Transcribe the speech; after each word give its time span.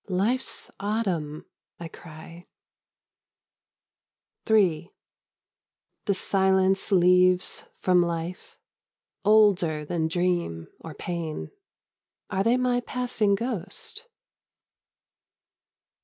"Life's 0.25 0.71
autumn,'* 0.79 1.45
I 1.79 1.87
cry, 1.87 2.47
III 4.49 4.91
The 6.05 6.13
silence 6.15 6.91
leaves 6.91 7.65
from 7.77 8.01
Life, 8.01 8.57
Older 9.23 9.85
than 9.85 10.07
dream 10.07 10.69
or 10.79 10.95
pain,— 10.95 11.51
Are 12.31 12.43
they 12.43 12.57
my 12.57 12.79
passing 12.79 13.35
ghost 13.35 14.07